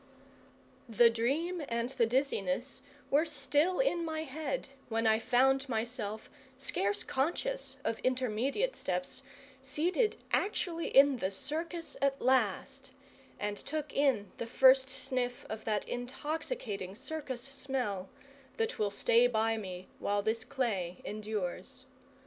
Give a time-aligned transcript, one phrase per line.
[0.89, 6.27] The dream and the dizziness were still in my head when I found myself,
[6.57, 9.21] scarce conscious of intermediate steps,
[9.61, 12.89] seated actually in the circus at last,
[13.39, 18.09] and took in the first sniff of that intoxicating circus smell
[18.57, 21.85] that will stay by me while this clay endures.